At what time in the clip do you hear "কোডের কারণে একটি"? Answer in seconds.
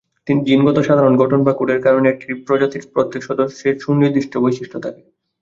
1.53-2.31